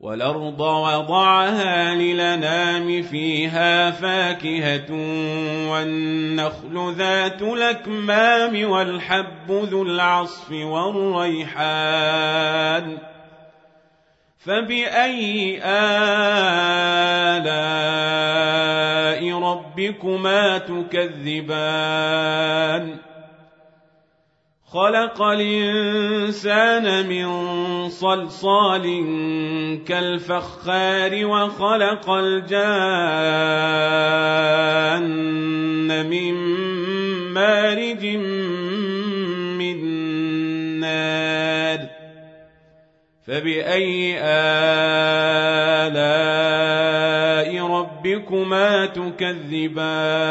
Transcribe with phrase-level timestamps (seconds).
[0.00, 4.90] والأرض وضعها للنام فيها فاكهة
[5.70, 11.90] والنخل ذات الأكمام والحب ذو العصف والريحان
[14.38, 16.00] فبأي آلاء
[19.40, 21.90] ربكما تكذبان
[24.72, 27.28] خلق الإنسان من
[27.88, 28.86] صلصال
[29.86, 32.50] كالفخار وخلق الجان
[36.06, 36.34] من
[37.34, 38.06] مارج
[39.58, 39.78] من
[40.80, 41.80] نار
[43.26, 45.10] فبأي آلاء
[47.66, 50.30] ربكما تكذبان؟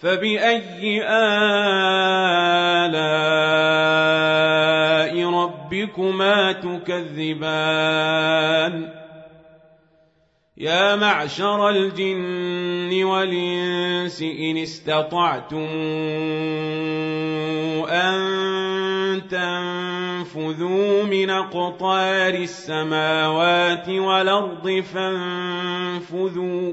[0.00, 1.60] فبأي آلاء
[5.30, 7.80] ربكما تكذبان
[10.56, 15.68] يا معشر الجن والإنس إن استطعتم
[17.88, 18.20] أن
[19.30, 26.72] تنفذوا من أقطار السماوات والأرض فانفذوا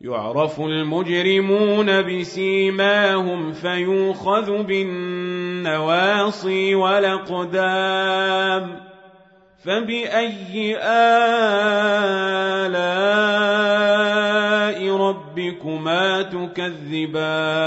[0.00, 6.04] يعرف المجرمون بسيماهم فيوخذ بالنواصي
[6.74, 8.06] والأقدام
[9.64, 11.16] فبأي آلاء
[14.96, 17.66] ربكما تكذبان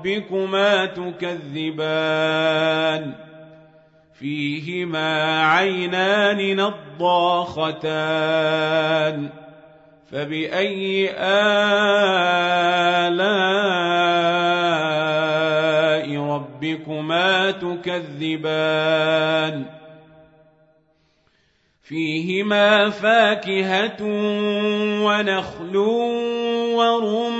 [0.00, 1.92] ربكما تكذبان
[4.18, 6.56] فيهما عينان
[6.96, 7.68] نضاختان
[10.12, 11.50] فبأي آلاء
[16.20, 19.00] ربكما تكذبان
[21.82, 24.02] فيهما فاكهة
[25.04, 25.76] ونخل
[26.76, 27.39] ورمان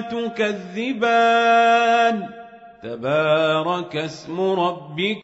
[0.00, 2.28] تكذبان.
[2.82, 5.18] تبارك اسم ربك